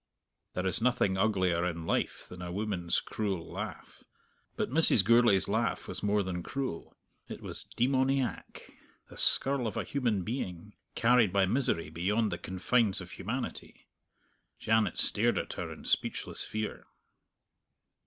There 0.55 0.65
is 0.65 0.81
nothing 0.81 1.15
uglier 1.15 1.63
in 1.63 1.85
life 1.85 2.27
than 2.27 2.41
a 2.41 2.51
woman's 2.51 2.99
cruel 2.99 3.51
laugh; 3.51 4.03
but 4.55 4.71
Mrs. 4.71 5.05
Gourlay's 5.05 5.47
laugh 5.47 5.87
was 5.87 6.01
more 6.01 6.23
than 6.23 6.41
cruel, 6.41 6.97
it 7.27 7.39
was 7.39 7.65
demoniac 7.65 8.71
the 9.11 9.17
skirl 9.19 9.67
of 9.67 9.77
a 9.77 9.83
human 9.83 10.23
being 10.23 10.73
carried 10.95 11.31
by 11.31 11.45
misery 11.45 11.91
beyond 11.91 12.31
the 12.31 12.39
confines 12.39 12.99
of 12.99 13.11
humanity. 13.11 13.85
Janet 14.57 14.97
stared 14.97 15.37
at 15.37 15.53
her 15.53 15.71
in 15.71 15.85
speechless 15.85 16.45
fear. 16.45 16.87